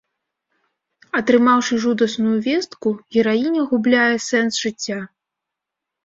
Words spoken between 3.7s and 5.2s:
губляе сэнс жыцця.